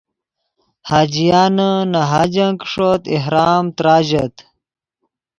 [0.89, 1.57] حاجیان
[1.91, 4.35] نے حاجن کہ ݰوت احرام تراژت